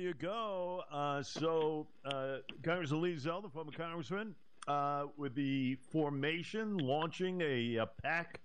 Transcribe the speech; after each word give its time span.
you 0.00 0.14
go. 0.14 0.82
Uh, 0.90 1.22
so, 1.22 1.86
uh, 2.04 2.36
Congressman 2.62 3.02
Lee 3.02 3.14
Zeldin, 3.14 3.52
former 3.52 3.72
congressman, 3.72 4.34
uh, 4.66 5.04
with 5.16 5.34
the 5.34 5.76
formation 5.92 6.78
launching 6.78 7.40
a, 7.42 7.76
a 7.76 7.86
PAC 8.02 8.40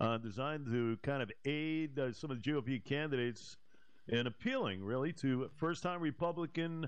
uh, 0.00 0.16
designed 0.18 0.66
to 0.66 0.96
kind 1.02 1.22
of 1.22 1.30
aid 1.44 1.98
uh, 1.98 2.12
some 2.12 2.30
of 2.30 2.42
the 2.42 2.50
GOP 2.50 2.82
candidates 2.82 3.56
in 4.08 4.26
appealing, 4.26 4.82
really, 4.82 5.12
to 5.12 5.50
first-time 5.56 6.00
Republican 6.00 6.86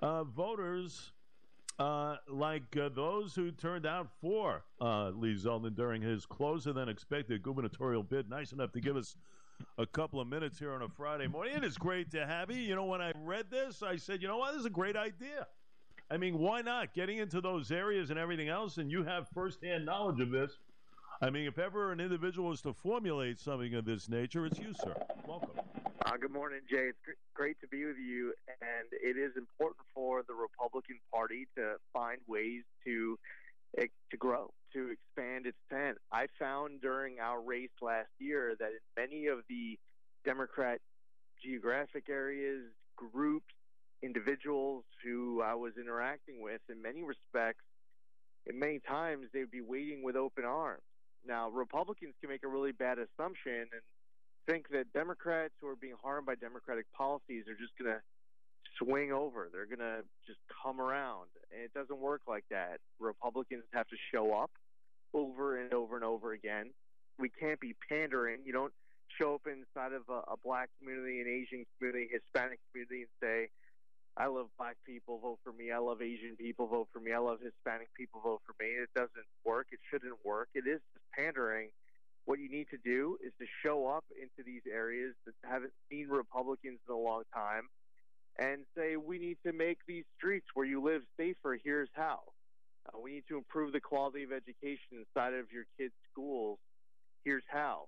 uh, 0.00 0.24
voters 0.24 1.12
like 2.28 2.76
those 2.94 3.34
who 3.36 3.52
turned 3.52 3.86
out 3.86 4.08
for 4.20 4.64
Lee 4.80 5.36
Zeldin 5.36 5.76
during 5.76 6.02
his 6.02 6.26
closer 6.26 6.72
than 6.72 6.88
expected 6.88 7.42
gubernatorial 7.42 8.02
bid. 8.02 8.28
Nice 8.28 8.50
enough 8.50 8.72
to 8.72 8.80
give 8.80 8.96
us 8.96 9.16
a 9.78 9.86
couple 9.86 10.20
of 10.20 10.28
minutes 10.28 10.58
here 10.58 10.72
on 10.72 10.82
a 10.82 10.88
Friday 10.88 11.26
morning. 11.26 11.54
It 11.56 11.64
is 11.64 11.78
great 11.78 12.10
to 12.12 12.26
have 12.26 12.50
you. 12.50 12.58
You 12.58 12.74
know, 12.74 12.84
when 12.84 13.00
I 13.00 13.12
read 13.24 13.50
this, 13.50 13.82
I 13.82 13.96
said, 13.96 14.22
you 14.22 14.28
know 14.28 14.38
what, 14.38 14.52
this 14.52 14.60
is 14.60 14.66
a 14.66 14.70
great 14.70 14.96
idea. 14.96 15.46
I 16.10 16.16
mean, 16.16 16.38
why 16.38 16.62
not? 16.62 16.94
Getting 16.94 17.18
into 17.18 17.40
those 17.40 17.70
areas 17.70 18.10
and 18.10 18.18
everything 18.18 18.48
else, 18.48 18.78
and 18.78 18.90
you 18.90 19.04
have 19.04 19.28
firsthand 19.28 19.84
knowledge 19.84 20.20
of 20.20 20.30
this. 20.30 20.52
I 21.20 21.30
mean, 21.30 21.46
if 21.46 21.58
ever 21.58 21.92
an 21.92 22.00
individual 22.00 22.52
is 22.52 22.62
to 22.62 22.72
formulate 22.72 23.38
something 23.38 23.74
of 23.74 23.84
this 23.84 24.08
nature, 24.08 24.46
it's 24.46 24.58
you, 24.58 24.72
sir. 24.72 24.94
Welcome. 25.26 25.50
Uh, 26.06 26.16
good 26.16 26.30
morning, 26.32 26.60
Jay. 26.70 26.88
It's 26.88 26.98
gr- 27.04 27.12
great 27.34 27.60
to 27.60 27.68
be 27.68 27.84
with 27.84 27.98
you, 27.98 28.32
and 28.48 28.88
it 28.92 29.18
is 29.18 29.36
important 29.36 29.84
for 29.94 30.22
the 30.26 30.34
Republican 30.34 31.00
Party 31.12 31.46
to 31.56 31.74
find 31.92 32.18
ways 32.26 32.62
to 32.84 33.18
eh, 33.76 33.86
to 34.10 34.16
grow, 34.16 34.50
to 34.72 34.90
expand 34.90 35.46
its 35.46 35.58
tent. 35.70 35.98
I 36.12 36.26
found 36.38 36.80
during 36.80 37.20
our 37.20 37.40
race 37.40 37.70
last 37.80 38.10
year 38.18 38.54
that 38.58 38.68
in 38.68 38.80
many 38.96 39.26
of 39.26 39.40
the 39.48 39.78
Democrat 40.24 40.80
geographic 41.42 42.08
areas, 42.08 42.64
groups, 42.96 43.54
individuals 44.02 44.84
who 45.04 45.42
I 45.42 45.54
was 45.54 45.72
interacting 45.78 46.40
with, 46.40 46.60
in 46.68 46.82
many 46.82 47.02
respects, 47.02 47.64
and 48.46 48.58
many 48.58 48.80
times 48.80 49.26
they'd 49.32 49.50
be 49.50 49.60
waiting 49.60 50.02
with 50.02 50.16
open 50.16 50.44
arms. 50.44 50.82
Now, 51.26 51.50
Republicans 51.50 52.14
can 52.20 52.30
make 52.30 52.44
a 52.44 52.48
really 52.48 52.72
bad 52.72 52.98
assumption 52.98 53.68
and 53.72 53.82
think 54.46 54.68
that 54.70 54.92
Democrats 54.92 55.52
who 55.60 55.68
are 55.68 55.76
being 55.76 55.96
harmed 56.02 56.26
by 56.26 56.34
Democratic 56.34 56.86
policies 56.96 57.44
are 57.48 57.58
just 57.58 57.76
going 57.78 57.90
to 57.92 58.00
swing 58.82 59.12
over. 59.12 59.48
They're 59.52 59.66
going 59.66 59.78
to 59.78 60.02
just 60.26 60.38
come 60.62 60.80
around. 60.80 61.28
And 61.52 61.62
it 61.62 61.72
doesn't 61.74 61.98
work 61.98 62.22
like 62.26 62.44
that. 62.50 62.78
Republicans 62.98 63.64
have 63.72 63.86
to 63.88 63.96
show 64.12 64.34
up 64.34 64.50
over 65.14 65.60
and 65.60 65.72
over 65.72 65.96
and 65.96 66.04
over 66.04 66.32
again. 66.32 66.70
We 67.18 67.30
can't 67.30 67.60
be 67.60 67.74
pandering. 67.88 68.40
You 68.44 68.52
don't 68.52 68.72
show 69.20 69.34
up 69.34 69.46
inside 69.46 69.92
of 69.92 70.02
a, 70.08 70.32
a 70.32 70.36
black 70.44 70.68
community, 70.78 71.20
an 71.20 71.28
Asian 71.28 71.64
community, 71.76 72.08
Hispanic 72.12 72.60
community, 72.70 73.08
and 73.08 73.12
say, 73.22 73.48
I 74.16 74.26
love 74.26 74.46
black 74.58 74.76
people, 74.84 75.18
vote 75.18 75.38
for 75.44 75.52
me. 75.52 75.70
I 75.70 75.78
love 75.78 76.02
Asian 76.02 76.34
people, 76.36 76.66
vote 76.66 76.88
for 76.92 76.98
me. 76.98 77.12
I 77.12 77.18
love 77.18 77.38
Hispanic 77.38 77.88
people, 77.96 78.20
vote 78.20 78.42
for 78.46 78.54
me. 78.58 78.70
It 78.70 78.90
doesn't 78.94 79.28
work. 79.44 79.68
It 79.70 79.78
shouldn't 79.90 80.18
work. 80.24 80.48
It 80.54 80.66
is 80.66 80.82
just 80.92 81.06
pandering 81.14 81.70
what 82.28 82.38
you 82.38 82.52
need 82.52 82.68
to 82.68 82.76
do 82.84 83.16
is 83.24 83.32
to 83.40 83.46
show 83.64 83.88
up 83.88 84.04
into 84.12 84.44
these 84.44 84.60
areas 84.68 85.16
that 85.24 85.32
haven't 85.48 85.72
seen 85.88 86.12
Republicans 86.12 86.76
in 86.84 86.92
a 86.92 86.98
long 86.98 87.22
time 87.32 87.72
and 88.38 88.64
say, 88.76 88.96
we 88.96 89.18
need 89.18 89.38
to 89.44 89.52
make 89.52 89.78
these 89.86 90.04
streets 90.16 90.46
where 90.54 90.66
you 90.66 90.82
live 90.82 91.02
safer. 91.16 91.58
Here's 91.62 91.88
how. 91.94 92.20
Uh, 92.86 92.98
we 93.02 93.12
need 93.12 93.24
to 93.28 93.36
improve 93.36 93.72
the 93.72 93.80
quality 93.80 94.22
of 94.22 94.32
education 94.32 94.92
inside 94.92 95.34
of 95.34 95.46
your 95.52 95.64
kids' 95.76 95.94
schools. 96.10 96.58
Here's 97.24 97.42
how. 97.50 97.86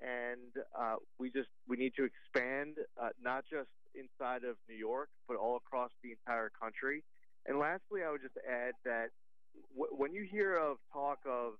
And 0.00 0.52
uh, 0.78 0.96
we 1.18 1.30
just 1.30 1.48
we 1.68 1.76
need 1.76 1.92
to 1.96 2.04
expand 2.04 2.76
uh, 3.00 3.10
not 3.22 3.44
just 3.50 3.68
inside 3.94 4.44
of 4.44 4.56
New 4.68 4.76
York, 4.76 5.08
but 5.28 5.36
all 5.36 5.56
across 5.56 5.90
the 6.02 6.10
entire 6.10 6.50
country. 6.60 7.02
And 7.46 7.58
lastly, 7.58 8.00
I 8.06 8.10
would 8.10 8.22
just 8.22 8.36
add 8.48 8.72
that 8.84 9.08
w- 9.74 9.94
when 9.96 10.12
you 10.12 10.26
hear 10.30 10.56
of 10.56 10.76
talk 10.92 11.18
of 11.26 11.54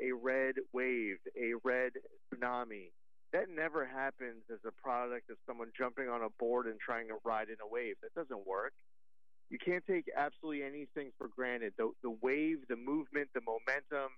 a 0.00 0.12
red 0.12 0.54
wave, 0.72 1.16
a 1.36 1.52
red 1.64 1.92
tsunami. 2.32 2.92
That 3.32 3.48
never 3.50 3.84
happens 3.84 4.44
as 4.52 4.58
a 4.66 4.72
product 4.72 5.30
of 5.30 5.36
someone 5.46 5.70
jumping 5.76 6.08
on 6.08 6.22
a 6.22 6.30
board 6.38 6.66
and 6.66 6.78
trying 6.80 7.08
to 7.08 7.16
ride 7.24 7.48
in 7.48 7.56
a 7.62 7.68
wave. 7.68 7.96
That 8.02 8.14
doesn't 8.14 8.46
work. 8.46 8.72
You 9.50 9.58
can't 9.58 9.84
take 9.86 10.10
absolutely 10.14 10.64
anything 10.64 11.12
for 11.18 11.28
granted. 11.28 11.74
The, 11.76 11.90
the 12.02 12.10
wave, 12.22 12.58
the 12.68 12.76
movement, 12.76 13.28
the 13.34 13.40
momentum 13.40 14.10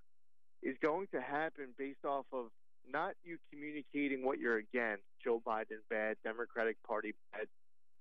is 0.63 0.77
going 0.83 1.09
to 1.13 1.21
happen 1.21 1.75
based 1.77 2.05
off 2.05 2.27
of 2.33 2.47
not 2.91 3.15
you 3.25 3.39
communicating 3.53 4.25
what 4.25 4.39
you're 4.39 4.57
against. 4.57 5.05
Joe 5.23 5.43
Biden 5.45 5.85
bad, 5.91 6.17
Democratic 6.25 6.77
Party 6.87 7.13
bad. 7.33 7.47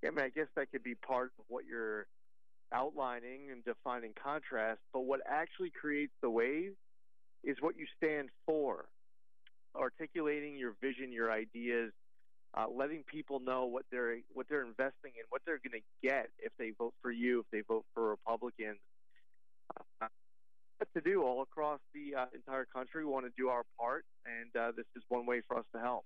I 0.05 0.11
mean, 0.11 0.25
I 0.25 0.29
guess 0.29 0.47
that 0.55 0.71
could 0.71 0.83
be 0.83 0.95
part 0.95 1.31
of 1.39 1.45
what 1.47 1.65
you're 1.65 2.05
outlining 2.71 3.49
and 3.51 3.63
defining 3.65 4.13
contrast. 4.21 4.79
But 4.93 5.01
what 5.01 5.21
actually 5.27 5.71
creates 5.71 6.13
the 6.21 6.29
wave 6.29 6.73
is 7.43 7.57
what 7.59 7.75
you 7.77 7.85
stand 7.97 8.29
for, 8.45 8.85
articulating 9.75 10.57
your 10.57 10.73
vision, 10.81 11.11
your 11.11 11.31
ideas, 11.31 11.91
uh, 12.53 12.65
letting 12.73 13.03
people 13.03 13.39
know 13.39 13.65
what 13.65 13.85
they're 13.91 14.17
what 14.33 14.47
they're 14.49 14.65
investing 14.65 15.11
in, 15.15 15.23
what 15.29 15.41
they're 15.45 15.59
going 15.59 15.81
to 15.81 16.07
get 16.07 16.29
if 16.39 16.51
they 16.57 16.71
vote 16.77 16.93
for 17.01 17.11
you, 17.11 17.39
if 17.41 17.45
they 17.51 17.61
vote 17.67 17.85
for 17.93 18.09
Republicans. 18.09 18.79
Uh, 20.01 20.07
what 20.77 20.87
to 20.93 21.01
do 21.01 21.23
all 21.23 21.41
across 21.41 21.79
the 21.93 22.15
uh, 22.15 22.25
entire 22.33 22.65
country. 22.65 23.03
We 23.03 23.11
want 23.11 23.25
to 23.25 23.31
do 23.37 23.49
our 23.49 23.63
part, 23.79 24.05
and 24.25 24.61
uh, 24.61 24.71
this 24.75 24.85
is 24.95 25.03
one 25.09 25.25
way 25.25 25.41
for 25.47 25.57
us 25.57 25.65
to 25.73 25.81
help. 25.81 26.05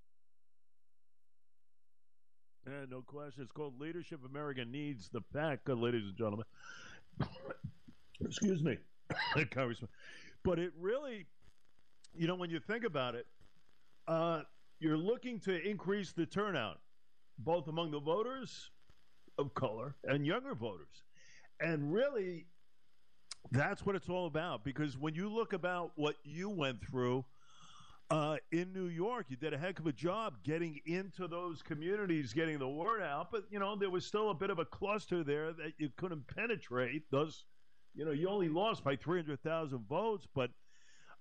Yeah, 2.66 2.85
no 2.89 3.01
question. 3.01 3.43
It's 3.43 3.51
called 3.51 3.79
Leadership 3.79 4.19
America 4.25 4.63
Needs 4.63 5.09
the 5.09 5.22
PAC, 5.33 5.59
uh, 5.67 5.73
ladies 5.73 6.03
and 6.03 6.16
gentlemen. 6.16 6.45
Excuse 8.23 8.63
me, 8.63 8.78
Congressman. 9.51 9.89
But 10.43 10.59
it 10.59 10.72
really, 10.79 11.25
you 12.13 12.28
know, 12.28 12.35
when 12.35 12.49
you 12.49 12.59
think 12.59 12.83
about 12.83 13.16
it, 13.16 13.25
uh, 14.07 14.41
you're 14.79 14.97
looking 14.97 15.39
to 15.41 15.62
increase 15.67 16.12
the 16.12 16.25
turnout, 16.25 16.79
both 17.38 17.67
among 17.67 17.91
the 17.91 18.00
voters 18.00 18.72
of 19.38 19.53
color 19.53 19.95
and 20.03 20.25
younger 20.25 20.56
voters. 20.56 21.03
And 21.59 21.94
really, 21.94 22.47
that's 23.51 23.85
what 23.85 23.95
it's 23.95 24.09
all 24.09 24.28
about. 24.28 24.63
Because 24.63 24.97
when 24.97 25.16
you 25.16 25.29
look 25.29 25.53
about 25.53 25.91
what 25.95 26.16
you 26.23 26.50
went 26.50 26.79
through 26.90 27.25
uh, 28.09 28.38
in 28.51 28.73
New 28.73 28.88
York, 28.88 29.28
you 29.29 29.38
did 29.38 29.53
a 29.53 29.57
heck 29.57 29.79
of 29.79 29.88
a 29.88 29.91
job 29.91 30.35
getting 30.44 30.79
into 30.85 31.28
those 31.28 31.61
communities, 31.61 32.34
getting 32.34 32.59
the 32.59 32.67
word 32.67 33.01
out. 33.01 33.31
But, 33.31 33.44
you 33.50 33.59
know, 33.59 33.75
there 33.75 33.90
was 33.90 34.06
still 34.06 34.31
a 34.31 34.35
bit 34.35 34.50
of 34.50 34.59
a 34.59 34.66
cluster 34.66 35.23
there 35.23 35.53
that 35.53 35.73
you 35.78 35.90
couldn't 35.95 36.28
penetrate. 36.28 37.03
Thus, 37.11 37.45
you 37.94 38.06
know, 38.06 38.11
you 38.11 38.28
only 38.28 38.50
lost 38.50 38.84
by 38.84 38.95
300,000 38.95 39.88
votes, 39.88 40.28
but 40.34 40.50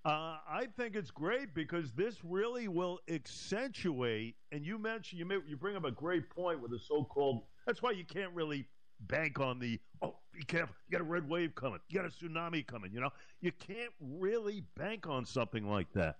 uh, 0.04 0.38
I 0.48 0.66
think 0.76 0.96
it's 0.96 1.10
great 1.10 1.54
because 1.54 1.92
this 1.92 2.16
really 2.24 2.68
will 2.68 3.00
accentuate. 3.08 4.36
And 4.52 4.64
you 4.64 4.78
mentioned 4.78 5.18
you 5.18 5.26
may, 5.26 5.38
you 5.46 5.56
bring 5.56 5.76
up 5.76 5.84
a 5.84 5.90
great 5.90 6.30
point 6.30 6.60
with 6.60 6.70
the 6.70 6.78
so-called. 6.78 7.42
That's 7.66 7.82
why 7.82 7.90
you 7.92 8.04
can't 8.04 8.32
really 8.32 8.66
bank 9.00 9.40
on 9.40 9.58
the. 9.58 9.78
Oh, 10.02 10.16
be 10.32 10.42
careful! 10.44 10.74
You 10.88 10.98
got 10.98 11.00
a 11.02 11.08
red 11.08 11.28
wave 11.28 11.54
coming. 11.54 11.80
You 11.88 12.00
got 12.00 12.06
a 12.06 12.10
tsunami 12.10 12.66
coming. 12.66 12.92
You 12.92 13.00
know, 13.00 13.10
you 13.40 13.52
can't 13.52 13.92
really 14.00 14.64
bank 14.76 15.06
on 15.06 15.26
something 15.26 15.68
like 15.68 15.92
that. 15.92 16.16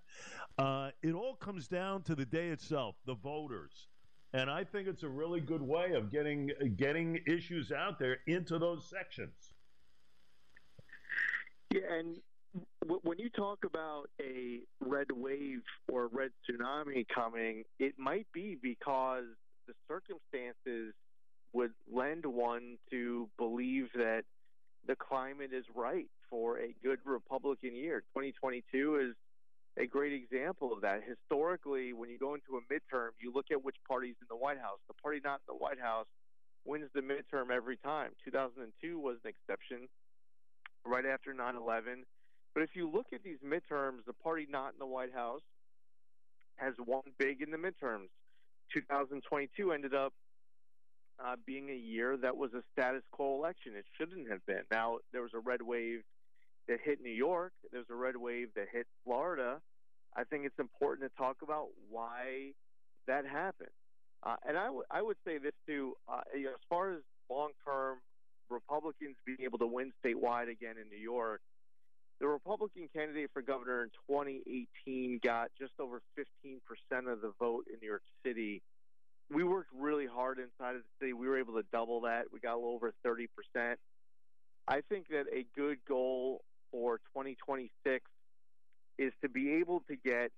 Uh, 0.57 0.91
it 1.01 1.13
all 1.13 1.35
comes 1.35 1.67
down 1.67 2.03
to 2.03 2.15
the 2.15 2.25
day 2.25 2.49
itself, 2.49 2.95
the 3.05 3.15
voters. 3.15 3.87
And 4.33 4.49
I 4.49 4.63
think 4.63 4.87
it's 4.87 5.03
a 5.03 5.09
really 5.09 5.41
good 5.41 5.61
way 5.61 5.93
of 5.93 6.11
getting 6.11 6.51
getting 6.77 7.19
issues 7.27 7.71
out 7.71 7.99
there 7.99 8.19
into 8.27 8.59
those 8.59 8.87
sections. 8.89 9.53
Yeah, 11.73 11.81
and 11.89 12.17
when 13.03 13.19
you 13.19 13.29
talk 13.29 13.59
about 13.65 14.05
a 14.19 14.59
red 14.79 15.07
wave 15.11 15.61
or 15.87 16.07
red 16.07 16.31
tsunami 16.43 17.05
coming, 17.13 17.63
it 17.79 17.95
might 17.97 18.27
be 18.33 18.57
because 18.61 19.25
the 19.67 19.73
circumstances 19.87 20.93
would 21.53 21.71
lend 21.91 22.25
one 22.25 22.77
to 22.89 23.29
believe 23.37 23.87
that 23.95 24.23
the 24.87 24.95
climate 24.95 25.51
is 25.53 25.65
right 25.75 26.07
for 26.29 26.57
a 26.59 26.73
good 26.83 26.99
Republican 27.05 27.75
year. 27.75 28.01
2022 28.15 29.09
is 29.09 29.15
a 29.77 29.85
great 29.85 30.13
example 30.13 30.73
of 30.73 30.81
that. 30.81 31.01
Historically, 31.07 31.93
when 31.93 32.09
you 32.09 32.17
go 32.17 32.33
into 32.33 32.57
a 32.57 32.73
midterm, 32.73 33.09
you 33.19 33.31
look 33.33 33.47
at 33.51 33.63
which 33.63 33.75
party's 33.87 34.15
in 34.21 34.27
the 34.29 34.35
White 34.35 34.57
House. 34.57 34.79
The 34.87 34.93
party 35.01 35.19
not 35.23 35.41
in 35.47 35.55
the 35.55 35.63
White 35.63 35.79
House 35.79 36.07
wins 36.65 36.89
the 36.93 37.01
midterm 37.01 37.51
every 37.53 37.77
time. 37.77 38.11
2002 38.25 38.99
was 38.99 39.17
an 39.23 39.31
exception 39.31 39.87
right 40.85 41.05
after 41.05 41.33
9 41.33 41.55
11 41.55 42.03
but 42.53 42.63
if 42.63 42.71
you 42.75 42.89
look 42.89 43.07
at 43.13 43.23
these 43.23 43.39
midterms, 43.45 44.05
the 44.05 44.13
party 44.13 44.47
not 44.49 44.73
in 44.73 44.79
the 44.79 44.85
White 44.85 45.13
House 45.13 45.41
has 46.57 46.73
won 46.85 47.03
big 47.17 47.41
in 47.41 47.51
the 47.51 47.57
midterms. 47.57 48.09
2022 48.73 49.71
ended 49.71 49.93
up 49.93 50.13
uh, 51.23 51.35
being 51.45 51.69
a 51.69 51.75
year 51.75 52.17
that 52.17 52.35
was 52.37 52.51
a 52.53 52.61
status 52.71 53.03
quo 53.11 53.35
election. 53.35 53.73
It 53.75 53.85
shouldn't 53.97 54.29
have 54.29 54.45
been. 54.45 54.63
Now, 54.71 54.97
there 55.11 55.21
was 55.21 55.31
a 55.33 55.39
red 55.39 55.61
wave 55.61 56.01
that 56.67 56.79
hit 56.83 57.01
New 57.01 57.11
York, 57.11 57.53
there's 57.71 57.89
a 57.89 57.95
red 57.95 58.15
wave 58.15 58.49
that 58.55 58.67
hit 58.71 58.85
Florida. 59.03 59.59
I 60.15 60.23
think 60.25 60.45
it's 60.45 60.59
important 60.59 61.09
to 61.09 61.17
talk 61.17 61.37
about 61.41 61.67
why 61.89 62.51
that 63.07 63.25
happened. 63.25 63.69
Uh, 64.23 64.35
and 64.47 64.57
I, 64.57 64.65
w- 64.65 64.83
I 64.91 65.01
would 65.01 65.17
say 65.25 65.37
this 65.37 65.53
too, 65.65 65.95
uh, 66.07 66.21
you 66.35 66.43
know, 66.45 66.51
as 66.51 66.65
far 66.69 66.93
as 66.93 67.01
long 67.29 67.51
term 67.65 67.97
Republicans 68.49 69.15
being 69.25 69.39
able 69.43 69.57
to 69.59 69.67
win 69.67 69.91
statewide 70.03 70.51
again 70.51 70.75
in 70.81 70.89
New 70.89 71.01
York, 71.01 71.41
the 72.21 72.27
Republican 72.27 72.87
candidate 72.95 73.31
for 73.33 73.41
governor 73.41 73.81
in 73.81 73.89
2018 74.07 75.19
got 75.23 75.49
just 75.59 75.73
over 75.79 76.01
15% 76.17 77.11
of 77.11 77.19
the 77.19 77.33
vote 77.39 77.65
in 77.67 77.79
New 77.81 77.87
York 77.87 78.03
City. 78.23 78.61
We 79.31 79.43
worked 79.43 79.71
really 79.75 80.05
hard 80.05 80.37
inside 80.37 80.75
of 80.75 80.83
the 80.83 80.87
city. 80.99 81.13
We 81.13 81.27
were 81.27 81.39
able 81.39 81.55
to 81.55 81.63
double 81.73 82.01
that. 82.01 82.25
We 82.31 82.39
got 82.39 82.53
a 82.53 82.57
little 82.57 82.75
over 82.75 82.93
30%. 83.03 83.27
I 84.67 84.81
think 84.87 85.07
that 85.09 85.25
a 85.33 85.47
good 85.57 85.79
goal 85.87 86.41
for 86.71 86.99
2026 87.15 88.05
is 88.99 89.11
to 89.23 89.29
be 89.29 89.53
able 89.53 89.81
to 89.89 89.95
get 89.95 90.31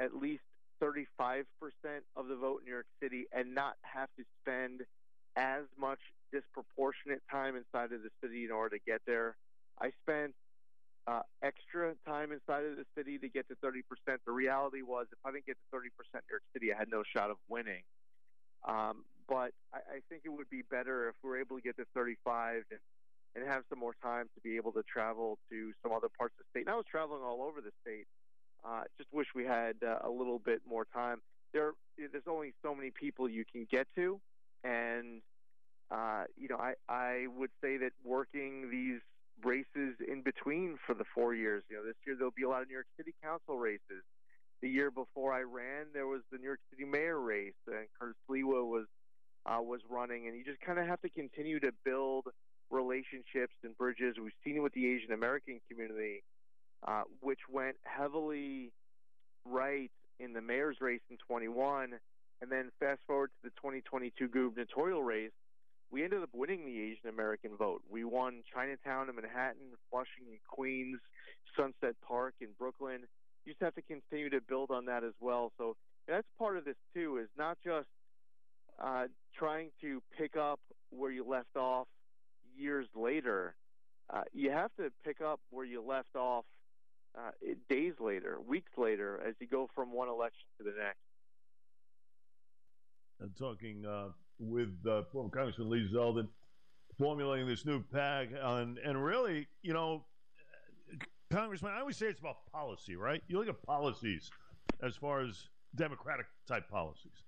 at 0.00 0.16
least 0.16 0.42
35% 0.82 1.44
of 2.16 2.26
the 2.26 2.34
vote 2.34 2.62
in 2.62 2.64
New 2.64 2.72
York 2.72 2.86
City 3.00 3.26
and 3.32 3.54
not 3.54 3.76
have 3.82 4.08
to 4.18 4.24
spend 4.42 4.80
as 5.36 5.62
much 5.78 6.00
disproportionate 6.32 7.22
time 7.30 7.54
inside 7.54 7.92
of 7.92 8.02
the 8.02 8.10
city 8.20 8.46
in 8.46 8.50
order 8.50 8.76
to 8.76 8.82
get 8.84 9.00
there. 9.06 9.36
I 9.80 9.92
spent 10.02 10.34
uh, 11.10 11.22
extra 11.42 11.94
time 12.06 12.30
inside 12.30 12.64
of 12.64 12.76
the 12.76 12.86
city 12.96 13.18
to 13.18 13.28
get 13.28 13.48
to 13.48 13.56
30%. 13.56 13.82
The 14.24 14.32
reality 14.32 14.82
was, 14.82 15.06
if 15.10 15.18
I 15.24 15.32
didn't 15.32 15.46
get 15.46 15.56
to 15.58 15.76
30% 15.76 15.82
in 15.82 15.90
New 16.14 16.20
York 16.30 16.42
City, 16.52 16.72
I 16.72 16.78
had 16.78 16.88
no 16.88 17.02
shot 17.02 17.30
of 17.30 17.36
winning. 17.48 17.82
Um, 18.66 19.04
but 19.28 19.50
I, 19.72 19.78
I 19.78 19.98
think 20.08 20.22
it 20.24 20.28
would 20.28 20.50
be 20.50 20.62
better 20.62 21.08
if 21.08 21.14
we 21.22 21.30
were 21.30 21.40
able 21.40 21.56
to 21.56 21.62
get 21.62 21.76
to 21.78 21.84
35 21.94 22.62
and, 22.70 22.80
and 23.34 23.48
have 23.48 23.64
some 23.68 23.78
more 23.78 23.94
time 24.02 24.26
to 24.34 24.40
be 24.42 24.56
able 24.56 24.72
to 24.72 24.82
travel 24.82 25.38
to 25.50 25.72
some 25.82 25.92
other 25.92 26.08
parts 26.16 26.34
of 26.38 26.46
the 26.46 26.50
state. 26.50 26.66
And 26.66 26.74
I 26.74 26.76
was 26.76 26.86
traveling 26.88 27.22
all 27.22 27.42
over 27.42 27.60
the 27.60 27.72
state. 27.82 28.06
Uh, 28.64 28.82
just 28.98 29.12
wish 29.12 29.28
we 29.34 29.44
had 29.44 29.76
uh, 29.82 30.06
a 30.06 30.10
little 30.10 30.38
bit 30.38 30.60
more 30.68 30.86
time. 30.92 31.22
There, 31.52 31.72
there's 31.96 32.28
only 32.28 32.52
so 32.62 32.74
many 32.74 32.90
people 32.90 33.28
you 33.28 33.44
can 33.50 33.66
get 33.68 33.88
to, 33.96 34.20
and 34.62 35.22
uh, 35.90 36.24
you 36.36 36.46
know, 36.46 36.58
I 36.58 36.74
I 36.88 37.26
would 37.36 37.50
say 37.60 37.78
that 37.78 37.90
working 38.04 38.70
these 38.70 39.00
races 39.44 39.96
in 40.06 40.22
between 40.22 40.78
for 40.86 40.94
the 40.94 41.04
four 41.14 41.34
years. 41.34 41.62
You 41.70 41.78
know, 41.78 41.84
this 41.84 41.96
year 42.06 42.16
there'll 42.16 42.34
be 42.36 42.42
a 42.44 42.48
lot 42.48 42.62
of 42.62 42.68
New 42.68 42.74
York 42.74 42.86
City 42.96 43.14
Council 43.22 43.58
races. 43.58 44.04
The 44.62 44.68
year 44.68 44.90
before 44.90 45.32
I 45.32 45.40
ran, 45.40 45.86
there 45.94 46.06
was 46.06 46.20
the 46.30 46.38
New 46.38 46.44
York 46.44 46.60
City 46.70 46.84
Mayor 46.84 47.18
race, 47.18 47.54
and 47.66 47.86
Curtis 47.98 48.16
Sliwa 48.28 48.66
was 48.66 48.86
uh, 49.46 49.62
was 49.62 49.80
running. 49.88 50.26
And 50.26 50.36
you 50.36 50.44
just 50.44 50.60
kind 50.60 50.78
of 50.78 50.86
have 50.86 51.00
to 51.00 51.08
continue 51.08 51.60
to 51.60 51.72
build 51.84 52.26
relationships 52.70 53.54
and 53.64 53.76
bridges. 53.76 54.16
We've 54.22 54.32
seen 54.44 54.56
it 54.56 54.60
with 54.60 54.74
the 54.74 54.86
Asian 54.86 55.12
American 55.12 55.60
community, 55.68 56.22
uh, 56.86 57.02
which 57.20 57.40
went 57.50 57.76
heavily 57.84 58.72
right 59.46 59.90
in 60.18 60.34
the 60.34 60.40
mayor's 60.40 60.76
race 60.80 61.00
in 61.10 61.16
21, 61.26 61.94
and 62.42 62.52
then 62.52 62.70
fast 62.78 63.00
forward 63.06 63.30
to 63.42 63.48
the 63.48 63.54
2022 63.56 64.28
gubernatorial 64.28 65.02
race 65.02 65.32
we 65.90 66.04
ended 66.04 66.22
up 66.22 66.30
winning 66.32 66.64
the 66.64 66.80
Asian 66.80 67.08
American 67.08 67.56
vote. 67.56 67.82
We 67.90 68.04
won 68.04 68.42
Chinatown 68.52 69.08
and 69.08 69.16
Manhattan, 69.16 69.74
Flushing 69.90 70.26
and 70.28 70.38
Queens, 70.48 71.00
Sunset 71.56 71.96
Park 72.06 72.34
in 72.40 72.48
Brooklyn. 72.58 73.00
You 73.44 73.52
just 73.52 73.62
have 73.62 73.74
to 73.74 73.82
continue 73.82 74.30
to 74.30 74.40
build 74.40 74.70
on 74.70 74.84
that 74.86 75.02
as 75.02 75.14
well. 75.20 75.52
So 75.58 75.76
that's 76.06 76.26
part 76.38 76.56
of 76.56 76.64
this 76.64 76.76
too, 76.94 77.18
is 77.18 77.28
not 77.36 77.58
just 77.64 77.88
uh, 78.78 79.04
trying 79.36 79.70
to 79.80 80.00
pick 80.16 80.36
up 80.36 80.60
where 80.90 81.10
you 81.10 81.26
left 81.26 81.56
off 81.56 81.88
years 82.56 82.86
later. 82.94 83.54
Uh, 84.12 84.22
you 84.32 84.50
have 84.50 84.70
to 84.76 84.90
pick 85.04 85.20
up 85.20 85.40
where 85.50 85.64
you 85.64 85.82
left 85.82 86.14
off 86.14 86.44
uh, 87.18 87.30
days 87.68 87.94
later, 87.98 88.38
weeks 88.46 88.70
later, 88.76 89.20
as 89.26 89.34
you 89.40 89.46
go 89.46 89.68
from 89.74 89.92
one 89.92 90.08
election 90.08 90.46
to 90.58 90.64
the 90.64 90.70
next. 90.70 90.98
I'm 93.20 93.32
talking 93.38 93.84
uh, 93.84 94.08
with 94.40 94.74
uh, 94.88 95.02
former 95.12 95.30
Congressman 95.30 95.68
Lee 95.70 95.88
Zeldin, 95.92 96.26
formulating 96.98 97.46
this 97.46 97.64
new 97.64 97.82
PAC, 97.92 98.28
and, 98.40 98.78
and 98.78 99.02
really, 99.04 99.46
you 99.62 99.72
know, 99.72 100.04
Congressman, 101.30 101.72
I 101.72 101.80
always 101.80 101.96
say 101.96 102.06
it's 102.06 102.20
about 102.20 102.50
policy, 102.52 102.96
right? 102.96 103.22
You 103.28 103.38
look 103.38 103.48
at 103.48 103.62
policies 103.62 104.30
as 104.82 104.96
far 104.96 105.20
as 105.20 105.48
democratic 105.76 106.26
type 106.48 106.68
policies. 106.68 107.22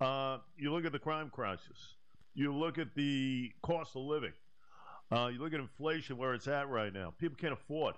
Uh, 0.00 0.38
you 0.56 0.72
look 0.72 0.84
at 0.84 0.92
the 0.92 0.98
crime 0.98 1.30
crisis. 1.30 1.94
You 2.34 2.52
look 2.52 2.78
at 2.78 2.94
the 2.94 3.52
cost 3.62 3.94
of 3.94 4.02
living. 4.02 4.32
Uh, 5.10 5.30
you 5.32 5.38
look 5.38 5.54
at 5.54 5.60
inflation 5.60 6.16
where 6.16 6.34
it's 6.34 6.48
at 6.48 6.68
right 6.68 6.92
now. 6.92 7.14
People 7.18 7.36
can't 7.40 7.52
afford 7.52 7.94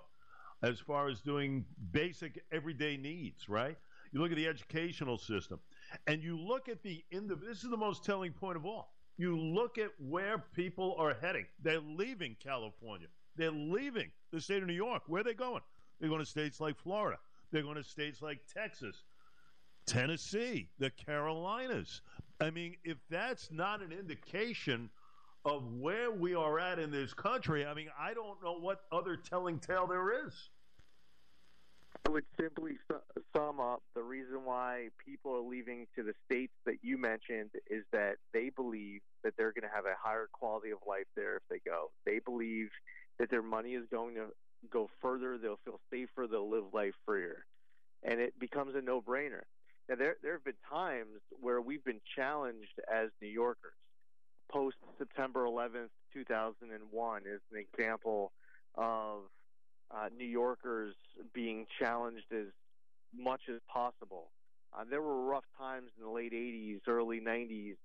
as 0.63 0.79
far 0.79 1.09
as 1.09 1.21
doing 1.21 1.65
basic 1.91 2.43
everyday 2.51 2.97
needs, 2.97 3.49
right? 3.49 3.77
You 4.11 4.21
look 4.21 4.31
at 4.31 4.37
the 4.37 4.47
educational 4.47 5.17
system. 5.17 5.59
And 6.07 6.21
you 6.23 6.37
look 6.37 6.69
at 6.69 6.81
the 6.83 7.03
indiv- 7.13 7.45
this 7.45 7.63
is 7.63 7.69
the 7.69 7.77
most 7.77 8.03
telling 8.05 8.31
point 8.31 8.57
of 8.57 8.65
all. 8.65 8.93
You 9.17 9.37
look 9.37 9.77
at 9.77 9.89
where 9.99 10.43
people 10.55 10.95
are 10.97 11.15
heading. 11.21 11.45
They're 11.61 11.79
leaving 11.79 12.35
California. 12.43 13.07
They're 13.35 13.51
leaving 13.51 14.11
the 14.31 14.41
state 14.41 14.61
of 14.61 14.67
New 14.67 14.73
York. 14.73 15.03
Where 15.07 15.21
are 15.21 15.23
they 15.23 15.33
going? 15.33 15.61
They're 15.99 16.09
going 16.09 16.21
to 16.21 16.25
states 16.25 16.59
like 16.59 16.77
Florida. 16.77 17.19
They're 17.51 17.61
going 17.61 17.75
to 17.75 17.83
states 17.83 18.21
like 18.21 18.39
Texas, 18.51 19.03
Tennessee, 19.85 20.69
the 20.79 20.89
Carolinas. 20.89 22.01
I 22.39 22.49
mean, 22.49 22.75
if 22.83 22.97
that's 23.09 23.51
not 23.51 23.81
an 23.81 23.91
indication 23.91 24.89
of 25.45 25.63
where 25.73 26.11
we 26.11 26.33
are 26.33 26.59
at 26.59 26.79
in 26.79 26.91
this 26.91 27.13
country, 27.13 27.65
I 27.65 27.73
mean, 27.73 27.89
I 27.99 28.13
don't 28.13 28.41
know 28.43 28.57
what 28.59 28.81
other 28.91 29.17
telling 29.17 29.59
tale 29.59 29.87
there 29.87 30.25
is. 30.25 30.49
I 32.05 32.09
would 32.09 32.25
simply 32.39 32.73
sum 33.35 33.59
up 33.59 33.83
the 33.95 34.01
reason 34.01 34.43
why 34.43 34.89
people 35.05 35.35
are 35.35 35.41
leaving 35.41 35.87
to 35.95 36.03
the 36.03 36.13
states 36.25 36.53
that 36.65 36.77
you 36.81 36.97
mentioned 36.97 37.51
is 37.69 37.83
that 37.91 38.15
they 38.33 38.49
believe 38.49 39.01
that 39.23 39.33
they're 39.37 39.53
going 39.53 39.69
to 39.69 39.75
have 39.75 39.85
a 39.85 39.95
higher 40.01 40.27
quality 40.31 40.71
of 40.71 40.79
life 40.87 41.05
there 41.15 41.37
if 41.37 41.43
they 41.49 41.59
go. 41.65 41.91
They 42.05 42.19
believe 42.19 42.69
that 43.19 43.29
their 43.29 43.43
money 43.43 43.73
is 43.73 43.85
going 43.91 44.15
to 44.15 44.27
go 44.69 44.89
further, 45.01 45.37
they'll 45.37 45.59
feel 45.63 45.79
safer, 45.91 46.27
they'll 46.29 46.49
live 46.49 46.73
life 46.73 46.95
freer. 47.05 47.45
And 48.03 48.19
it 48.19 48.37
becomes 48.39 48.75
a 48.75 48.81
no 48.81 49.01
brainer. 49.01 49.41
Now, 49.87 49.95
there, 49.95 50.15
there 50.23 50.33
have 50.33 50.43
been 50.43 50.53
times 50.69 51.19
where 51.39 51.61
we've 51.61 51.83
been 51.83 52.01
challenged 52.15 52.79
as 52.91 53.09
New 53.21 53.27
Yorkers. 53.27 53.73
Post 54.51 54.77
September 54.97 55.45
11th, 55.45 55.89
2001 56.13 57.21
is 57.25 57.41
an 57.51 57.57
example 57.57 58.31
of 58.75 59.23
uh, 59.93 60.09
New 60.15 60.25
Yorkers 60.25 60.95
being 61.33 61.65
challenged 61.79 62.31
as 62.31 62.47
much 63.17 63.41
as 63.49 63.59
possible. 63.71 64.31
Uh, 64.73 64.83
there 64.89 65.01
were 65.01 65.25
rough 65.25 65.43
times 65.57 65.89
in 65.97 66.05
the 66.05 66.09
late 66.09 66.33
80s, 66.33 66.79
early 66.87 67.19
90s. 67.19 67.75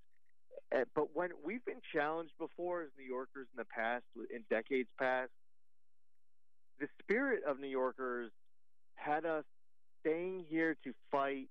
Uh, 0.75 0.85
but 0.95 1.15
when 1.15 1.31
we've 1.45 1.65
been 1.65 1.81
challenged 1.93 2.33
before 2.39 2.83
as 2.83 2.89
New 2.99 3.05
Yorkers 3.05 3.47
in 3.53 3.57
the 3.57 3.65
past, 3.65 4.05
in 4.35 4.43
decades 4.49 4.89
past, 4.99 5.31
the 6.79 6.89
spirit 7.03 7.43
of 7.47 7.59
New 7.59 7.69
Yorkers 7.69 8.31
had 8.95 9.25
us 9.25 9.45
staying 10.01 10.45
here 10.49 10.77
to 10.85 10.93
fight 11.11 11.49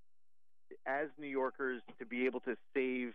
as 0.85 1.07
New 1.19 1.27
Yorkers 1.27 1.81
to 1.99 2.05
be 2.05 2.25
able 2.25 2.39
to 2.41 2.55
save 2.73 3.13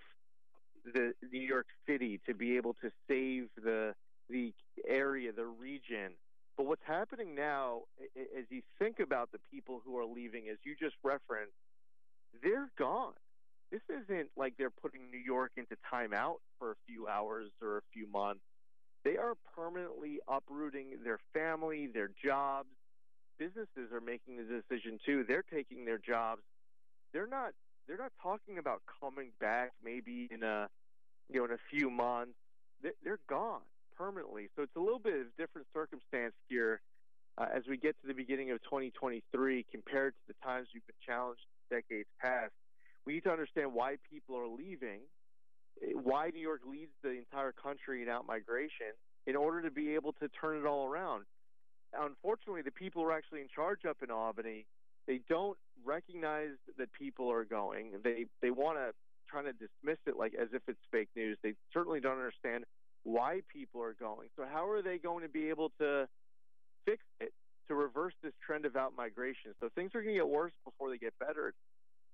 the 0.85 1.13
New 1.33 1.41
York 1.41 1.67
City, 1.87 2.21
to 2.27 2.35
be 2.35 2.57
able 2.57 2.75
to 2.83 2.91
save 3.09 3.49
the 3.63 3.95
the 4.29 4.55
area, 4.89 5.33
the 5.33 5.45
region, 5.45 6.13
but 6.57 6.67
what's 6.67 6.83
happening 6.87 7.35
now, 7.35 7.83
as 8.17 8.45
you 8.51 8.63
think 8.79 9.01
about 9.01 9.33
the 9.33 9.39
people 9.51 9.81
who 9.85 9.99
are 9.99 10.05
leaving, 10.05 10.49
as 10.51 10.59
you 10.65 10.75
just 10.79 10.97
referenced, 11.03 11.55
they're 12.43 12.71
gone. 12.79 13.15
This 13.71 13.81
isn't 13.89 14.31
like 14.37 14.55
they're 14.59 14.71
putting 14.71 15.11
New 15.11 15.19
York 15.19 15.53
into 15.57 15.77
timeout 15.93 16.37
for 16.59 16.73
a 16.73 16.75
few 16.87 17.07
hours 17.07 17.51
or 17.63 17.79
a 17.79 17.83
few 17.93 18.07
months. 18.11 18.41
They 19.05 19.17
are 19.17 19.35
permanently 19.57 20.19
uprooting 20.29 20.99
their 21.05 21.19
family, 21.33 21.87
their 21.87 22.11
jobs. 22.23 22.69
Businesses 23.39 23.93
are 23.93 24.01
making 24.01 24.37
the 24.37 24.43
decision 24.43 24.99
too. 25.07 25.25
They're 25.27 25.45
taking 25.51 25.85
their 25.85 25.99
jobs. 25.99 26.43
They're 27.13 27.27
not. 27.27 27.53
They're 27.87 27.97
not 27.97 28.13
talking 28.23 28.59
about 28.59 28.83
coming 29.01 29.31
back 29.41 29.73
maybe 29.83 30.29
in 30.31 30.43
a, 30.43 30.69
you 31.29 31.39
know, 31.39 31.47
in 31.47 31.53
a 31.53 31.59
few 31.71 31.91
months. 31.91 32.35
They're 32.83 33.19
gone 33.29 33.63
permanently. 34.01 34.49
So 34.57 34.63
it's 34.63 34.77
a 34.77 34.81
little 34.81 34.99
bit 34.99 35.13
of 35.21 35.27
different 35.37 35.67
circumstance 35.75 36.33
here 36.49 36.81
uh, 37.37 37.47
as 37.55 37.65
we 37.69 37.77
get 37.77 38.01
to 38.01 38.09
the 38.09 38.15
beginning 38.15 38.51
of 38.51 38.63
2023 38.65 39.21
compared 39.71 40.15
to 40.15 40.25
the 40.27 40.35
times 40.43 40.69
we've 40.73 40.87
been 40.87 41.05
challenged 41.05 41.45
decades 41.69 42.09
past. 42.19 42.53
We 43.05 43.13
need 43.13 43.25
to 43.25 43.31
understand 43.31 43.75
why 43.75 43.97
people 44.11 44.37
are 44.37 44.49
leaving, 44.49 45.01
why 45.93 46.31
New 46.33 46.41
York 46.41 46.63
leads 46.65 46.93
the 47.03 47.11
entire 47.13 47.53
country 47.53 48.01
in 48.01 48.09
outmigration 48.09 48.97
in 49.27 49.37
order 49.37 49.61
to 49.63 49.71
be 49.71 49.95
able 49.95 50.13
to 50.15 50.29
turn 50.29 50.57
it 50.57 50.67
all 50.67 50.87
around. 50.87 51.25
Unfortunately, 51.93 52.63
the 52.63 52.71
people 52.71 53.03
who 53.03 53.09
are 53.09 53.13
actually 53.13 53.43
in 53.43 53.49
charge 53.55 53.85
up 53.87 53.99
in 54.03 54.11
Albany, 54.11 54.65
they 55.07 55.21
don't 55.29 55.59
recognize 55.85 56.57
that 56.79 56.93
people 56.93 57.31
are 57.31 57.45
going. 57.45 57.93
They 58.03 58.27
they 58.41 58.51
want 58.51 58.79
to 58.79 58.93
try 59.29 59.43
to 59.43 59.53
dismiss 59.53 59.99
it 60.07 60.17
like 60.17 60.35
as 60.41 60.49
if 60.53 60.63
it's 60.69 60.81
fake 60.91 61.09
news. 61.17 61.37
They 61.43 61.55
certainly 61.73 62.01
don't 62.01 62.17
understand 62.17 62.65
why 63.05 63.41
people 63.53 63.83
are 63.83 63.95
going. 63.99 64.29
So 64.37 64.45
how 64.51 64.69
are 64.69 64.83
they 64.83 64.99
going 64.99 65.23
to 65.23 65.29
be 65.29 65.49
able 65.49 65.71
to 65.81 66.07
fix 66.85 67.03
it 67.21 67.33
to 67.69 67.75
reverse 67.75 68.15
this 68.23 68.33
trend 68.45 68.67
of 68.67 68.77
out 68.77 68.93
migration? 68.97 69.53
So 69.61 69.69
things 69.75 69.93
are 69.95 70.03
going 70.03 70.15
to 70.15 70.21
get 70.21 70.29
worse 70.29 70.53
before 70.65 70.91
they 70.91 70.99
get 70.99 71.15
better. 71.19 71.55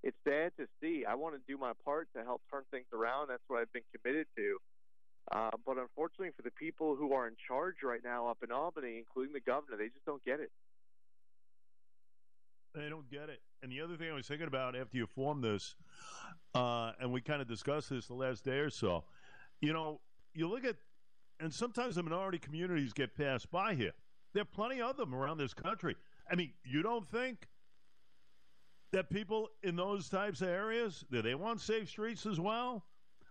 it's 0.03 0.17
sad 0.25 0.53
to 0.59 0.67
see. 0.81 1.05
I 1.05 1.15
want 1.15 1.35
to 1.35 1.41
do 1.49 1.59
my 1.59 1.73
part 1.85 2.09
to 2.17 2.23
help 2.23 2.43
turn 2.51 2.63
things 2.71 2.87
around. 2.93 3.29
That's 3.29 3.43
what 3.49 3.61
I've 3.61 3.73
been 3.73 3.83
committed 3.95 4.27
to. 4.37 4.59
Uh, 5.33 5.51
but 5.67 5.77
unfortunately, 5.79 6.31
for 6.37 6.43
the 6.43 6.53
people 6.53 6.95
who 6.95 7.13
are 7.13 7.27
in 7.27 7.35
charge 7.49 7.77
right 7.83 8.01
now 8.05 8.29
up 8.29 8.39
in 8.45 8.53
Albany, 8.53 8.99
including 8.99 9.33
the 9.33 9.41
governor, 9.41 9.77
they 9.77 9.89
just 9.89 10.05
don't 10.07 10.25
get 10.25 10.39
it. 10.39 10.51
They 12.75 12.89
don't 12.89 13.11
get 13.11 13.29
it. 13.31 13.41
And 13.63 13.73
the 13.73 13.81
other 13.81 13.97
thing 13.97 14.11
I 14.11 14.15
was 14.15 14.27
thinking 14.29 14.47
about 14.47 14.77
after 14.77 14.97
you 14.97 15.07
formed 15.07 15.43
this, 15.43 15.75
uh, 16.55 16.93
and 17.01 17.11
we 17.11 17.21
kind 17.21 17.43
of 17.43 17.49
discussed 17.49 17.91
this 17.91 18.07
the 18.07 18.15
last 18.15 18.45
day 18.45 18.59
or 18.59 18.71
so, 18.71 19.05
you 19.61 19.73
know, 19.73 20.01
you 20.37 20.49
look 20.49 20.65
at, 20.65 20.77
and 21.41 21.53
sometimes 21.53 21.97
the 21.97 22.03
minority 22.03 22.39
communities 22.39 22.93
get 22.93 23.17
passed 23.17 23.51
by 23.51 23.75
here. 23.75 23.93
There 24.33 24.43
are 24.43 24.45
plenty 24.45 24.81
of 24.81 24.97
them 24.97 25.15
around 25.15 25.39
this 25.39 25.55
country. 25.55 25.97
I 26.31 26.35
mean, 26.35 26.53
you 26.65 26.83
don't 26.83 27.07
think 27.09 27.49
that 28.93 29.11
people 29.11 29.49
in 29.63 29.77
those 29.77 30.09
types 30.09 30.41
of 30.41 30.49
areas 30.49 31.05
do 31.11 31.23
they 31.23 31.35
want 31.35 31.61
safe 31.61 31.89
streets 31.89 32.27
as 32.27 32.39
well? 32.39 32.85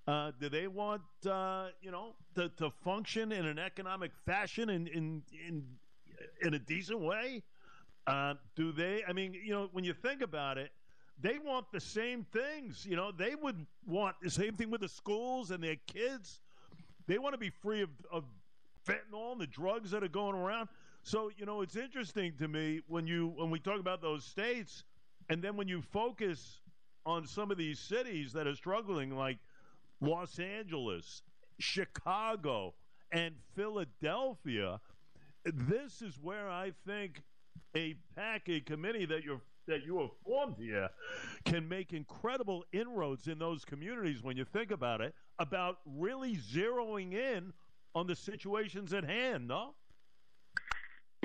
Uh, 0.08 0.32
do 0.40 0.50
they 0.50 0.68
want 0.68 1.02
uh, 1.28 1.68
you 1.82 1.92
know 1.92 2.16
to, 2.36 2.50
to 2.50 2.70
function 2.84 3.32
in 3.32 3.46
an 3.46 3.58
economic 3.58 4.12
fashion 4.26 4.70
in 4.70 4.88
in 4.88 5.24
in, 5.48 5.64
in 6.42 6.54
a 6.54 6.60
decent 6.60 7.00
way? 7.00 7.42
Uh, 8.06 8.36
do 8.56 8.72
they? 8.72 9.04
I 9.08 9.14
mean, 9.14 9.34
you 9.34 9.52
know, 9.52 9.70
when 9.72 9.84
you 9.84 9.94
think 9.94 10.22
about 10.22 10.60
it, 10.60 10.72
they 11.20 11.40
want 11.40 11.72
the 11.72 11.80
same 11.80 12.26
things. 12.32 12.86
You 12.86 12.96
know, 12.96 13.12
they 13.12 13.34
would 13.34 13.66
want 13.88 14.18
the 14.22 14.30
same 14.30 14.54
thing 14.54 14.70
with 14.70 14.82
the 14.82 14.90
schools 14.90 15.50
and 15.50 15.64
their 15.64 15.78
kids. 15.88 16.42
They 17.08 17.18
want 17.18 17.34
to 17.34 17.40
be 17.40 17.50
free 17.50 17.82
of, 17.82 17.90
of 18.12 18.24
fentanyl 18.88 19.32
and 19.32 19.42
the 19.42 19.48
drugs 19.48 19.92
that 19.92 20.04
are 20.04 20.08
going 20.08 20.36
around. 20.36 20.70
So, 21.04 21.30
you 21.38 21.46
know, 21.46 21.62
it's 21.62 21.76
interesting 21.76 22.34
to 22.40 22.48
me 22.48 22.82
when 22.88 23.06
you 23.06 23.34
when 23.36 23.50
we 23.52 23.60
talk 23.60 23.80
about 23.80 24.02
those 24.02 24.24
states, 24.24 24.84
and 25.30 25.42
then 25.42 25.56
when 25.56 25.68
you 25.68 25.82
focus 25.82 26.62
on 27.06 27.28
some 27.28 27.52
of 27.52 27.58
these 27.58 27.80
cities 27.80 28.34
that 28.34 28.48
are 28.48 28.56
struggling, 28.56 29.16
like 29.16 29.38
Los 30.02 30.40
Angeles, 30.40 31.22
Chicago, 31.60 32.74
and 33.12 33.36
Philadelphia. 33.56 34.80
This 35.46 36.02
is 36.02 36.18
where 36.22 36.50
I 36.50 36.74
think 36.88 37.22
a 37.76 37.96
PAC, 38.16 38.50
a 38.50 38.60
committee 38.62 39.06
that 39.06 39.24
you're 39.24 39.42
that 39.68 39.86
you 39.86 40.00
have 40.00 40.12
formed 40.26 40.56
here, 40.58 40.90
can 41.46 41.68
make 41.68 41.94
incredible 41.94 42.64
inroads 42.72 43.28
in 43.28 43.40
those 43.40 43.66
communities 43.66 44.24
when 44.24 44.38
you 44.38 44.46
think 44.46 44.72
about 44.72 45.02
it, 45.02 45.14
about 45.40 45.78
really 45.86 46.38
zeroing 46.38 47.14
in 47.14 47.54
on 47.94 48.08
the 48.08 48.16
situations 48.16 48.94
at 48.94 49.04
hand, 49.04 49.48
no? 49.48 49.74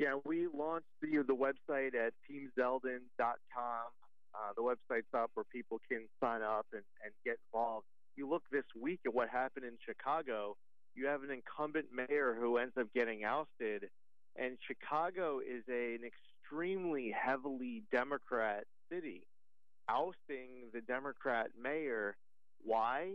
Yeah, 0.01 0.15
we 0.25 0.47
launched 0.47 0.87
the, 1.03 1.23
the 1.27 1.35
website 1.35 1.95
at 1.95 2.15
teamzeldin.com. 2.31 3.87
Uh, 4.33 4.53
the 4.57 4.63
website's 4.63 5.13
up 5.13 5.31
where 5.35 5.45
people 5.53 5.81
can 5.91 6.07
sign 6.23 6.43
up 6.43 6.67
and, 6.73 6.83
and 7.05 7.13
get 7.25 7.37
involved 7.53 7.85
you 8.21 8.29
look 8.29 8.43
this 8.53 8.65
week 8.79 9.01
at 9.07 9.15
what 9.15 9.29
happened 9.29 9.65
in 9.65 9.77
Chicago, 9.85 10.57
you 10.95 11.07
have 11.07 11.23
an 11.23 11.31
incumbent 11.31 11.87
mayor 11.95 12.37
who 12.39 12.59
ends 12.59 12.75
up 12.79 12.89
getting 12.95 13.25
ousted. 13.25 13.89
And 14.37 14.59
Chicago 14.67 15.41
is 15.41 15.65
a, 15.71 15.95
an 15.95 16.05
extremely 16.51 17.15
heavily 17.17 17.83
Democrat 17.93 18.65
city. 18.91 19.23
Ousting 19.89 20.71
the 20.73 20.81
Democrat 20.81 21.49
mayor. 21.61 22.17
Why? 22.63 23.13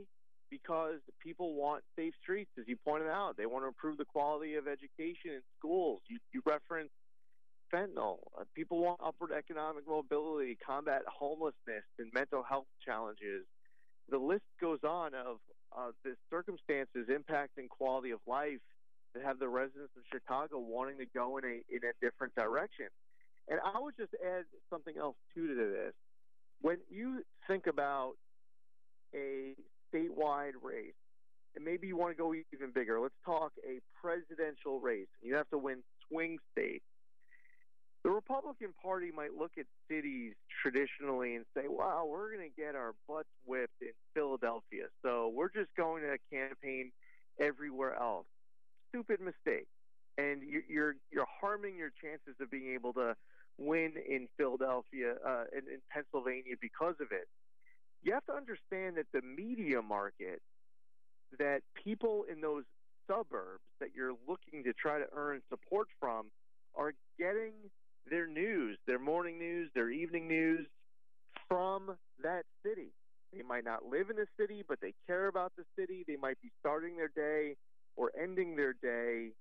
Because 0.49 0.99
people 1.21 1.53
want 1.55 1.83
safe 1.95 2.13
streets, 2.21 2.51
as 2.59 2.65
you 2.67 2.77
pointed 2.85 3.09
out. 3.09 3.35
They 3.37 3.45
want 3.45 3.63
to 3.63 3.67
improve 3.67 3.97
the 3.97 4.05
quality 4.05 4.55
of 4.55 4.67
education 4.67 5.31
in 5.31 5.41
schools. 5.57 6.01
You, 6.07 6.19
you 6.33 6.41
referenced 6.45 6.93
fentanyl. 7.73 8.17
Uh, 8.39 8.43
people 8.55 8.79
want 8.79 8.99
upward 9.03 9.31
economic 9.31 9.87
mobility, 9.87 10.57
combat 10.65 11.01
homelessness 11.07 11.83
and 11.99 12.11
mental 12.13 12.43
health 12.43 12.67
challenges 12.85 13.45
the 14.09 14.17
list 14.17 14.43
goes 14.61 14.79
on 14.83 15.13
of 15.13 15.37
uh, 15.75 15.91
the 16.03 16.15
circumstances 16.29 17.09
impacting 17.09 17.67
quality 17.69 18.11
of 18.11 18.19
life 18.27 18.61
that 19.13 19.23
have 19.23 19.39
the 19.39 19.47
residents 19.47 19.91
of 19.97 20.03
Chicago 20.11 20.59
wanting 20.59 20.97
to 20.97 21.05
go 21.13 21.37
in 21.37 21.45
a 21.45 21.63
in 21.69 21.81
a 21.83 21.93
different 22.01 22.35
direction. 22.35 22.87
And 23.47 23.59
I 23.63 23.79
would 23.79 23.95
just 23.97 24.13
add 24.25 24.45
something 24.69 24.95
else 24.99 25.15
too 25.33 25.47
to 25.47 25.55
this. 25.55 25.93
When 26.61 26.77
you 26.89 27.23
think 27.47 27.67
about 27.67 28.13
a 29.13 29.53
statewide 29.93 30.53
race, 30.61 30.93
and 31.55 31.63
maybe 31.63 31.87
you 31.87 31.95
want 31.95 32.15
to 32.15 32.21
go 32.21 32.33
even 32.33 32.71
bigger, 32.73 32.99
let's 32.99 33.15
talk 33.23 33.51
a 33.65 33.79
presidential 34.01 34.79
race. 34.79 35.07
You 35.21 35.35
have 35.35 35.49
to 35.49 35.57
win 35.57 35.83
swing 36.07 36.37
states. 36.51 36.83
The 38.03 38.11
Republican 38.11 38.73
Party 38.83 39.11
might 39.15 39.33
look 39.33 39.53
at 39.57 39.65
cities 39.89 40.33
traditionally 40.61 41.35
and 41.35 41.45
say, 41.55 41.63
wow, 41.67 42.05
we're 42.07 42.35
going 42.35 42.47
to 42.47 42.61
get 42.61 42.75
our 42.75 42.93
butts 43.07 43.29
whipped 43.45 43.81
in 43.81 43.93
Philadelphia, 44.13 44.85
so 45.01 45.31
we're 45.33 45.49
just 45.49 45.73
going 45.75 46.03
to 46.03 46.17
campaign 46.31 46.91
everywhere 47.39 47.95
else. 47.95 48.27
Stupid 48.89 49.21
mistake. 49.21 49.67
And 50.17 50.41
you're, 50.69 50.95
you're 51.11 51.27
harming 51.41 51.77
your 51.77 51.91
chances 52.01 52.35
of 52.39 52.51
being 52.51 52.73
able 52.73 52.93
to 52.93 53.15
win 53.57 53.93
in 54.07 54.27
Philadelphia 54.37 55.15
uh, 55.25 55.43
and 55.53 55.67
in 55.67 55.79
Pennsylvania 55.89 56.55
because 56.59 56.95
of 56.99 57.07
it. 57.11 57.27
You 58.03 58.13
have 58.13 58.25
to 58.25 58.33
understand 58.33 58.97
that 58.97 59.07
the 59.13 59.21
media 59.21 59.81
market, 59.81 60.41
that 61.39 61.61
people 61.83 62.25
in 62.31 62.41
those 62.41 62.63
suburbs 63.07 63.63
that 63.79 63.89
you're 63.95 64.15
looking 64.27 64.63
to 64.63 64.73
try 64.73 64.99
to 64.99 65.05
earn 65.15 65.41
support 65.49 65.87
from 65.99 66.27
are 66.75 66.93
getting 67.17 67.53
their 68.09 68.27
news, 68.27 68.77
their 68.85 68.99
morning 68.99 69.39
news, 69.39 69.69
their 69.73 69.89
evening 69.89 70.27
news 70.27 70.67
from 71.47 71.95
that 72.21 72.43
city. 72.63 72.91
They 73.33 73.41
might 73.41 73.65
not 73.65 73.85
live 73.85 74.09
in 74.09 74.15
the 74.15 74.27
city, 74.39 74.63
but 74.67 74.79
they 74.81 74.93
care 75.07 75.27
about 75.27 75.53
the 75.57 75.63
city. 75.77 76.03
They 76.07 76.15
might 76.15 76.39
be 76.41 76.51
starting 76.59 76.95
their 76.95 77.11
day 77.15 77.55
or 77.95 78.11
ending 78.21 78.55
their 78.55 78.73
day 78.73 79.31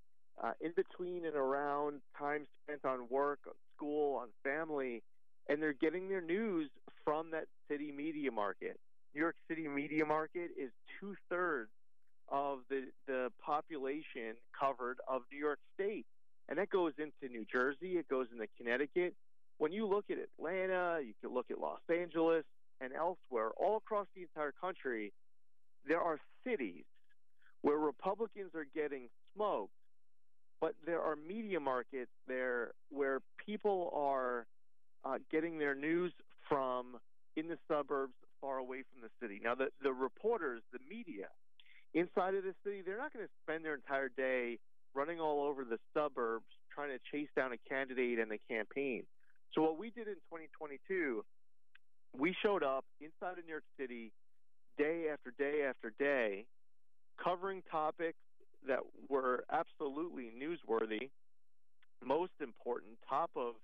uh, 0.43 0.53
in 0.61 0.73
between 0.75 1.25
and 1.27 1.37
around 1.37 2.01
time 2.19 2.47
spent 2.65 2.85
on 2.85 3.07
work, 3.09 3.41
school, 3.77 4.17
on 4.17 4.29
family, 4.43 5.03
and 5.49 5.63
they're 5.63 5.73
getting 5.73 6.09
their 6.09 6.21
news 6.21 6.71
from 7.05 7.31
that 7.33 7.45
city 7.69 7.93
media 7.93 8.31
market. 8.31 8.79
New 9.15 9.21
York 9.21 9.37
City 9.49 9.69
media 9.69 10.05
market 10.05 10.51
is 10.59 10.71
two 11.01 11.15
thirds 11.29 11.71
of 12.29 12.61
the, 12.71 12.87
the 13.07 13.31
population 13.45 14.35
covered 14.59 14.99
of 15.07 15.23
New 15.31 15.39
York 15.39 15.59
State. 15.75 16.07
And 16.49 16.59
that 16.59 16.71
goes 16.71 16.93
into 16.99 17.33
New 17.33 17.45
Jersey, 17.51 17.97
it 17.97 18.09
goes 18.09 18.27
into 18.33 18.47
Connecticut. 18.59 19.15
When 19.59 19.73
you 19.73 19.87
look 19.87 20.07
at 20.11 20.17
Atlanta, 20.19 21.01
you 21.05 21.15
can 21.23 21.33
look 21.33 21.47
at 21.51 21.59
Los 21.59 21.81
Angeles 21.89 22.45
and 22.81 22.93
elsewhere, 22.93 23.51
all 23.57 23.77
across 23.77 24.07
the 24.15 24.23
entire 24.23 24.53
country, 24.61 25.13
there 25.87 26.01
are 26.01 26.19
cities 26.47 26.85
where 27.63 27.79
Republicans 27.79 28.51
are 28.55 28.67
getting 28.75 29.09
smoked, 29.35 29.73
but 30.61 30.75
there 30.87 31.01
are 31.01 31.17
media 31.17 31.61
markets 31.61 32.11
there 32.27 32.73
where 32.91 33.21
people 33.45 33.91
are 33.95 34.47
uh, 35.05 35.19
getting 35.31 35.59
their 35.59 35.75
news 35.75 36.13
from 36.49 36.97
in 37.37 37.49
the 37.49 37.59
suburbs 37.69 38.15
far 38.41 38.59
away 38.59 38.83
from 38.93 39.03
the 39.03 39.11
city. 39.21 39.41
Now, 39.43 39.55
the, 39.55 39.69
the 39.83 39.93
reporters, 39.93 40.63
the 40.73 40.79
media 40.89 41.29
inside 41.95 42.35
of 42.35 42.45
the 42.45 42.55
city, 42.65 42.83
they're 42.85 42.99
not 42.99 43.13
going 43.13 43.25
to 43.25 43.33
spend 43.43 43.65
their 43.65 43.75
entire 43.75 44.09
day 44.09 44.59
running 44.95 45.21
all 45.21 45.47
over 45.47 45.65
the 45.65 45.79
suburbs 45.93 46.47
trying 46.73 46.91
to 46.91 46.99
chase 47.11 47.29
down 47.37 47.53
a 47.53 47.69
candidate 47.69 48.19
and 48.19 48.33
a 48.33 48.39
campaign. 48.53 49.05
So 49.55 49.63
what 49.63 49.79
we 49.79 49.91
did 49.91 50.09
in 50.09 50.15
2022, 50.31 51.25
we 52.19 52.35
showed 52.43 52.63
up 52.63 52.85
inside 53.01 53.39
of 53.39 53.45
New 53.45 53.51
York 53.51 53.65
City 53.79 54.13
day 54.77 55.07
after 55.13 55.33
day 55.39 55.65
after 55.69 55.93
day, 55.99 56.47
covering 57.23 57.63
topics 57.71 58.19
that 58.67 58.81
were 59.09 59.45
absolutely 59.51 60.31
newsworthy, 60.39 61.11
most 62.05 62.33
important, 62.41 62.93
top 63.09 63.31
of 63.37 63.55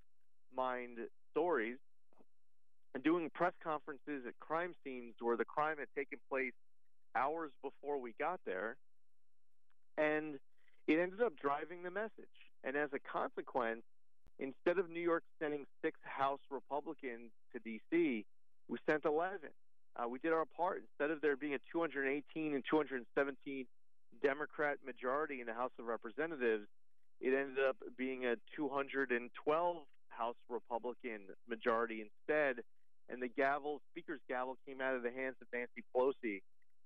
mind 0.54 0.99
stories, 1.30 1.78
and 2.95 3.04
doing 3.04 3.30
press 3.33 3.52
conferences 3.62 4.25
at 4.26 4.38
crime 4.40 4.75
scenes 4.85 5.14
where 5.21 5.37
the 5.37 5.45
crime 5.45 5.76
had 5.78 5.88
taken 5.97 6.19
place 6.28 6.52
hours 7.14 7.50
before 7.62 7.99
we 7.99 8.14
got 8.19 8.40
there. 8.45 8.76
And 9.97 10.37
it 10.87 10.99
ended 10.99 11.21
up 11.21 11.35
driving 11.40 11.83
the 11.83 11.90
message. 11.90 12.11
And 12.64 12.76
as 12.76 12.90
a 12.92 12.99
consequence, 12.99 13.83
instead 14.38 14.78
of 14.78 14.90
New 14.90 15.00
York 15.00 15.23
sending 15.40 15.66
six 15.83 15.99
House 16.02 16.40
Republicans 16.50 17.30
to 17.52 17.59
D.C., 17.61 18.25
we 18.69 18.78
sent 18.88 19.04
11. 19.04 19.38
Uh, 19.97 20.09
we 20.09 20.19
did 20.19 20.33
our 20.33 20.45
part. 20.57 20.83
Instead 20.90 21.11
of 21.11 21.21
there 21.21 21.37
being 21.37 21.54
a 21.54 21.59
218 21.73 22.54
and 22.54 22.64
217 22.69 23.66
Democrat 24.22 24.78
majority 24.84 25.40
in 25.40 25.46
the 25.46 25.54
House 25.54 25.72
of 25.78 25.86
Representatives, 25.86 26.66
it 27.20 27.34
ended 27.34 27.64
up 27.64 27.76
being 27.96 28.26
a 28.26 28.36
212 28.56 29.76
House 30.08 30.36
Republican 30.48 31.20
majority 31.48 32.02
instead. 32.02 32.62
And 33.08 33.20
the 33.20 33.28
gavel, 33.28 33.80
Speaker's 33.90 34.20
gavel, 34.28 34.56
came 34.66 34.80
out 34.80 34.94
of 34.94 35.02
the 35.02 35.10
hands 35.10 35.36
of 35.40 35.48
Nancy 35.52 35.82
Pelosi. 35.94 36.42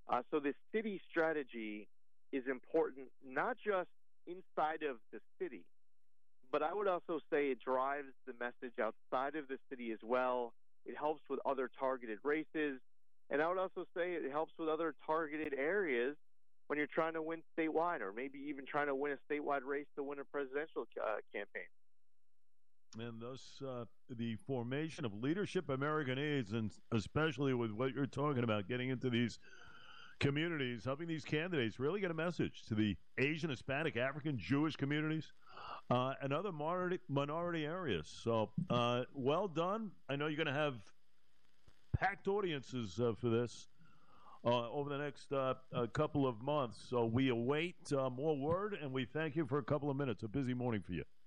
Uh, 0.08 0.22
so 0.30 0.40
the 0.40 0.54
city 0.72 1.00
strategy 1.10 1.88
is 2.32 2.44
important, 2.50 3.08
not 3.26 3.56
just 3.64 3.88
inside 4.26 4.82
of 4.82 4.96
the 5.12 5.20
city, 5.40 5.64
but 6.50 6.62
I 6.62 6.72
would 6.72 6.88
also 6.88 7.20
say 7.30 7.50
it 7.50 7.58
drives 7.60 8.14
the 8.26 8.32
message 8.38 8.78
outside 8.80 9.36
of 9.36 9.48
the 9.48 9.58
city 9.68 9.92
as 9.92 9.98
well. 10.02 10.52
It 10.86 10.96
helps 10.96 11.22
with 11.28 11.40
other 11.44 11.70
targeted 11.78 12.18
races. 12.22 12.80
And 13.30 13.42
I 13.42 13.48
would 13.48 13.58
also 13.58 13.84
say 13.96 14.12
it 14.12 14.30
helps 14.30 14.52
with 14.58 14.68
other 14.68 14.94
targeted 15.06 15.54
areas 15.54 16.16
when 16.66 16.78
you're 16.78 16.88
trying 16.92 17.14
to 17.14 17.22
win 17.22 17.42
statewide 17.58 18.00
or 18.00 18.12
maybe 18.12 18.38
even 18.48 18.64
trying 18.66 18.86
to 18.86 18.94
win 18.94 19.12
a 19.12 19.32
statewide 19.32 19.64
race 19.64 19.86
to 19.96 20.02
win 20.02 20.18
a 20.18 20.24
presidential 20.24 20.86
uh, 21.02 21.16
campaign. 21.32 21.68
And 22.98 23.20
thus, 23.20 23.40
uh, 23.66 23.84
the 24.08 24.36
formation 24.46 25.04
of 25.04 25.12
Leadership 25.14 25.68
America 25.68 26.14
Needs, 26.14 26.52
and 26.52 26.70
especially 26.92 27.52
with 27.52 27.72
what 27.72 27.92
you're 27.92 28.06
talking 28.06 28.44
about, 28.44 28.68
getting 28.68 28.88
into 28.88 29.10
these 29.10 29.38
communities, 30.20 30.84
helping 30.84 31.08
these 31.08 31.24
candidates 31.24 31.80
really 31.80 32.00
get 32.00 32.12
a 32.12 32.14
message 32.14 32.62
to 32.68 32.74
the 32.74 32.96
Asian, 33.18 33.50
Hispanic, 33.50 33.96
African, 33.96 34.38
Jewish 34.38 34.76
communities, 34.76 35.32
uh, 35.90 36.14
and 36.22 36.32
other 36.32 36.52
minority, 36.52 37.00
minority 37.08 37.64
areas. 37.64 38.06
So, 38.22 38.50
uh, 38.70 39.02
well 39.12 39.48
done. 39.48 39.90
I 40.08 40.14
know 40.14 40.28
you're 40.28 40.36
going 40.36 40.46
to 40.46 40.52
have 40.52 40.76
packed 41.98 42.28
audiences 42.28 43.00
uh, 43.00 43.12
for 43.20 43.28
this. 43.28 43.68
Uh, 44.46 44.70
over 44.70 44.90
the 44.90 44.98
next 44.98 45.32
uh, 45.32 45.54
couple 45.94 46.26
of 46.26 46.42
months. 46.42 46.76
So 46.90 47.06
we 47.06 47.30
await 47.30 47.76
uh, 47.96 48.10
more 48.10 48.36
word, 48.36 48.76
and 48.80 48.92
we 48.92 49.06
thank 49.06 49.36
you 49.36 49.46
for 49.46 49.56
a 49.56 49.62
couple 49.62 49.88
of 49.88 49.96
minutes. 49.96 50.22
A 50.22 50.28
busy 50.28 50.52
morning 50.52 50.82
for 50.86 50.92
you. 50.92 51.04